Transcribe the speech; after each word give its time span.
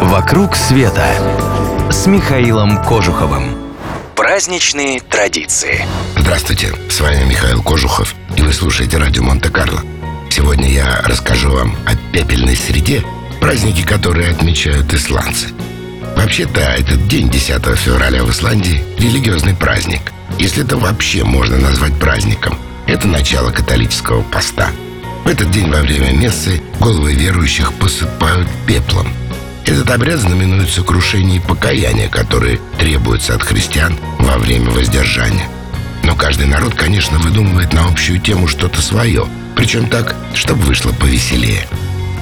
«Вокруг 0.00 0.56
света» 0.56 1.04
с 1.90 2.06
Михаилом 2.06 2.82
Кожуховым. 2.82 3.54
Праздничные 4.16 4.98
традиции. 5.00 5.84
Здравствуйте, 6.16 6.72
с 6.88 7.00
вами 7.00 7.24
Михаил 7.24 7.62
Кожухов, 7.62 8.14
и 8.34 8.40
вы 8.40 8.50
слушаете 8.54 8.96
радио 8.96 9.22
Монте-Карло. 9.22 9.82
Сегодня 10.30 10.70
я 10.70 11.02
расскажу 11.04 11.50
вам 11.50 11.76
о 11.84 11.94
пепельной 12.14 12.56
среде, 12.56 13.04
праздники 13.42 13.82
которые 13.82 14.30
отмечают 14.30 14.90
исландцы. 14.94 15.48
Вообще-то 16.16 16.62
этот 16.62 17.06
день, 17.06 17.28
10 17.28 17.62
февраля 17.76 18.24
в 18.24 18.30
Исландии, 18.30 18.82
религиозный 18.96 19.54
праздник. 19.54 20.12
Если 20.38 20.64
это 20.64 20.78
вообще 20.78 21.24
можно 21.24 21.58
назвать 21.58 21.98
праздником. 21.98 22.58
Это 22.86 23.06
начало 23.06 23.50
католического 23.50 24.22
поста. 24.22 24.70
В 25.24 25.28
этот 25.28 25.50
день 25.50 25.70
во 25.70 25.80
время 25.82 26.12
мессы 26.12 26.62
головы 26.80 27.12
верующих 27.12 27.74
посыпают 27.74 28.48
пеплом– 28.66 29.12
этот 29.66 29.90
обряд 29.90 30.20
знаменует 30.20 30.70
сокрушение 30.70 31.36
и 31.36 31.40
покаяние, 31.40 32.08
которые 32.08 32.60
требуются 32.78 33.34
от 33.34 33.42
христиан 33.42 33.96
во 34.18 34.38
время 34.38 34.70
воздержания. 34.70 35.48
Но 36.02 36.14
каждый 36.16 36.46
народ, 36.46 36.74
конечно, 36.74 37.18
выдумывает 37.18 37.72
на 37.72 37.86
общую 37.86 38.20
тему 38.20 38.48
что-то 38.48 38.80
свое, 38.80 39.26
причем 39.54 39.88
так, 39.88 40.16
чтобы 40.34 40.62
вышло 40.62 40.92
повеселее. 40.92 41.66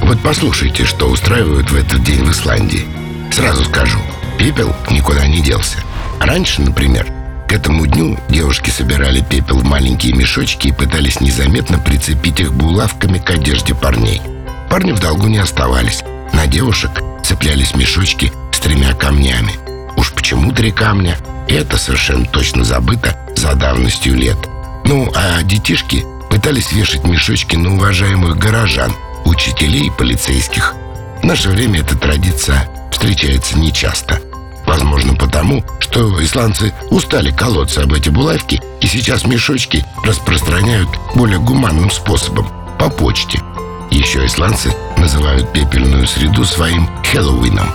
Вот 0.03 0.19
послушайте, 0.23 0.85
что 0.85 1.09
устраивают 1.09 1.71
в 1.71 1.77
этот 1.77 2.03
день 2.03 2.25
в 2.25 2.31
Исландии. 2.31 2.87
Сразу 3.33 3.65
скажу, 3.65 3.99
пепел 4.39 4.75
никуда 4.91 5.27
не 5.27 5.41
делся. 5.41 5.79
Раньше, 6.21 6.63
например, 6.63 7.07
к 7.49 7.53
этому 7.53 7.87
дню 7.87 8.19
девушки 8.29 8.71
собирали 8.71 9.23
пепел 9.23 9.59
в 9.59 9.65
маленькие 9.65 10.15
мешочки 10.15 10.69
и 10.69 10.73
пытались 10.73 11.21
незаметно 11.21 11.79
прицепить 11.79 12.41
их 12.41 12.53
булавками 12.53 13.19
к 13.19 13.31
одежде 13.31 13.75
парней. 13.75 14.21
Парни 14.69 14.93
в 14.93 15.01
долгу 15.01 15.29
не 15.29 15.39
оставались. 15.39 16.03
На 16.33 16.47
девушек 16.47 16.91
цеплялись 17.29 17.75
мешочки 17.75 18.33
с 18.53 18.59
тремя 18.59 18.95
камнями. 18.95 19.53
Уж 19.99 20.15
почему 20.15 20.51
три 20.51 20.71
камня? 20.71 21.19
Это 21.47 21.77
совершенно 21.77 22.25
точно 22.25 22.65
забыто 22.65 23.19
за 23.37 23.55
давностью 23.55 24.15
лет. 24.15 24.39
Ну, 24.87 25.13
а 25.15 25.43
детишки 25.43 26.07
пытались 26.31 26.73
вешать 26.73 27.05
мешочки 27.05 27.55
на 27.55 27.75
уважаемых 27.75 28.39
горожан, 28.39 28.95
учителей 29.27 29.89
и 29.89 29.91
полицейских. 29.91 30.75
В 31.21 31.27
наше 31.27 31.51
время 31.51 31.81
эта 31.81 31.99
традиция 31.99 32.67
встречается 32.91 33.59
нечасто. 33.59 34.23
Возможно, 34.65 35.15
потому, 35.15 35.63
что 35.81 36.25
исландцы 36.25 36.73
устали 36.89 37.31
колоться 37.31 37.83
об 37.83 37.93
эти 37.93 38.09
булавки 38.09 38.63
и 38.81 38.87
сейчас 38.87 39.27
мешочки 39.27 39.85
распространяют 40.03 40.89
более 41.15 41.39
гуманным 41.39 41.91
способом– 41.91 42.49
по 42.79 42.89
почте– 42.89 43.39
еще 43.91 44.27
исландцы 44.27 44.75
называют 44.97 45.53
пепельную 45.53 46.07
среду 46.07 46.45
своим 46.45 46.89
Хэллоуином. 47.05 47.69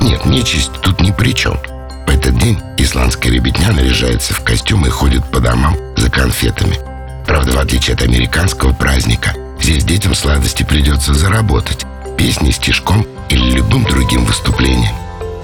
Нет, 0.00 0.24
нечисть 0.26 0.72
тут 0.82 1.00
ни 1.00 1.10
при 1.10 1.34
чем. 1.34 1.58
В 2.06 2.10
этот 2.10 2.38
день 2.38 2.58
исландская 2.76 3.32
ребятня 3.32 3.72
наряжается 3.72 4.34
в 4.34 4.42
костюм 4.42 4.86
и 4.86 4.90
ходит 4.90 5.24
по 5.30 5.40
домам 5.40 5.76
за 5.96 6.10
конфетами. 6.10 6.78
Правда, 7.26 7.52
в 7.52 7.58
отличие 7.58 7.94
от 7.94 8.02
американского 8.02 8.72
праздника, 8.72 9.34
здесь 9.60 9.84
детям 9.84 10.14
сладости 10.14 10.62
придется 10.62 11.14
заработать 11.14 11.84
песней, 12.16 12.52
стишком 12.52 13.04
или 13.28 13.56
любым 13.56 13.84
другим 13.84 14.24
выступлением. 14.24 14.94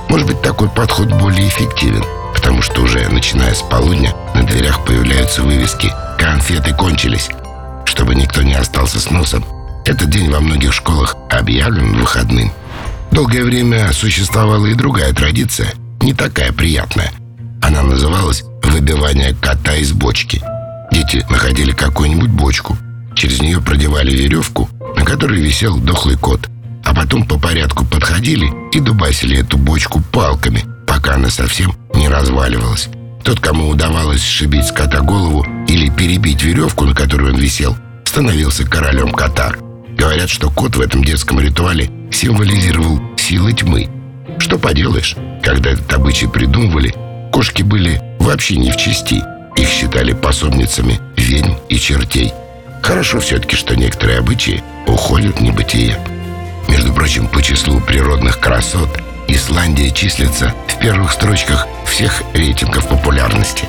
Может 0.09 0.27
быть, 0.29 0.43
такой 0.43 0.69
подход 0.69 1.09
более 1.09 1.49
эффективен, 1.49 2.05
потому 2.35 2.63
что 2.63 2.83
уже 2.83 3.09
начиная 3.09 3.55
с 3.55 3.63
полудня 3.63 4.15
на 4.35 4.45
дверях 4.45 4.85
появляются 4.85 5.43
вывески 5.43 5.93
«Конфеты 6.19 6.75
кончились». 6.75 7.31
Чтобы 7.85 8.15
никто 8.15 8.43
не 8.43 8.55
остался 8.55 9.01
с 9.01 9.11
носом, 9.11 9.45
этот 9.85 10.11
день 10.11 10.31
во 10.31 10.41
многих 10.41 10.73
школах 10.73 11.17
объявлен 11.31 11.99
выходным. 11.99 12.53
Долгое 13.11 13.45
время 13.45 13.93
существовала 13.93 14.67
и 14.67 14.75
другая 14.75 15.13
традиция, 15.13 15.73
не 16.01 16.15
такая 16.15 16.53
приятная. 16.53 17.13
Она 17.61 17.83
называлась 17.83 18.45
«выбивание 18.63 19.35
кота 19.35 19.75
из 19.77 19.93
бочки». 19.93 20.43
Дети 20.91 21.25
находили 21.31 21.73
какую-нибудь 21.73 22.31
бочку, 22.31 22.77
через 23.15 23.41
нее 23.41 23.61
продевали 23.61 24.11
веревку, 24.11 24.69
на 24.97 25.05
которой 25.05 25.41
висел 25.41 25.79
дохлый 25.79 26.17
кот, 26.17 26.49
а 26.85 26.95
потом 26.95 27.27
по 27.27 27.39
порядку 27.39 27.85
подходили 27.85 28.53
и 28.73 28.81
дубасили 28.81 29.39
эту 29.39 29.57
бочку 29.59 30.03
палками, 30.13 30.65
пока 30.87 31.15
она 31.15 31.31
совсем 31.31 31.75
не 31.95 32.09
разваливалась. 32.09 32.89
Тот, 33.25 33.41
кому 33.41 33.69
удавалось 33.69 34.23
сшибить 34.23 34.67
с 34.67 34.73
кота 34.73 35.01
голову 35.01 35.47
или 35.69 35.89
перебить 35.91 36.43
веревку, 36.43 36.85
на 36.85 36.95
которой 36.95 37.33
он 37.33 37.39
висел, 37.39 37.77
становился 38.05 38.65
королем 38.65 39.13
катар. 39.13 39.59
Говорят, 40.03 40.31
что 40.31 40.51
кот 40.51 40.75
в 40.75 40.81
этом 40.81 41.05
детском 41.05 41.39
ритуале 41.39 41.89
символизировал 42.11 43.01
силы 43.17 43.53
тьмы. 43.53 43.89
Что 44.41 44.59
поделаешь, 44.59 45.15
когда 45.45 45.71
этот 45.71 45.93
обычай 45.93 46.27
придумывали, 46.27 46.93
кошки 47.31 47.63
были 47.63 48.03
вообще 48.19 48.57
не 48.57 48.73
в 48.73 48.77
чести. 48.77 49.23
Их 49.55 49.69
считали 49.69 50.13
пособницами 50.13 50.99
ведьм 51.17 51.53
и 51.69 51.77
чертей. 51.77 52.33
Хорошо 52.83 53.21
все-таки, 53.21 53.55
что 53.55 53.77
некоторые 53.77 54.19
обычаи 54.19 54.65
уходят 54.89 55.39
в 55.39 55.41
небытие. 55.41 55.97
Между 56.67 56.93
прочим, 56.93 57.29
по 57.29 57.41
числу 57.41 57.81
природных 57.81 58.41
красот 58.41 58.91
Исландия 59.29 59.93
числится 59.93 60.53
в 60.67 60.81
первых 60.81 61.13
строчках 61.13 61.69
всех 61.87 62.25
рейтингов 62.35 62.89
популярности. 62.89 63.67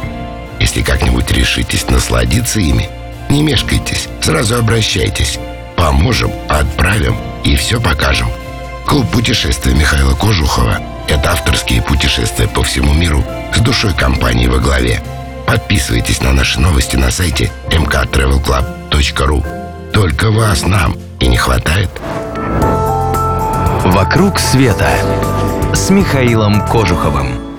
Если 0.59 0.81
как-нибудь 0.81 1.29
решитесь 1.31 1.87
насладиться 1.89 2.59
ими, 2.59 2.89
не 3.29 3.43
мешкайтесь, 3.43 4.07
сразу 4.19 4.55
обращайтесь. 4.55 5.37
Поможем, 5.83 6.31
отправим 6.47 7.17
и 7.43 7.57
все 7.57 7.77
покажем. 7.77 8.29
Клуб 8.87 9.05
путешествия 9.11 9.73
Михаила 9.73 10.15
Кожухова– 10.15 10.79
это 11.09 11.31
авторские 11.31 11.81
путешествия 11.81 12.47
по 12.47 12.63
всему 12.63 12.93
миру 12.93 13.21
с 13.53 13.59
душой 13.59 13.93
компании 13.93 14.47
во 14.47 14.59
главе. 14.59 15.03
Подписывайтесь 15.45 16.21
на 16.21 16.31
наши 16.31 16.61
новости 16.61 16.95
на 16.95 17.11
сайте 17.11 17.51
mktravelclub.ru. 17.67 19.91
Только 19.91 20.31
вас 20.31 20.65
нам 20.65 20.95
и 21.19 21.27
не 21.27 21.35
хватает. 21.35 21.89
«Вокруг 23.83 24.39
света» 24.39 24.89
с 25.73 25.89
Михаилом 25.89 26.65
Кожуховым. 26.65 27.52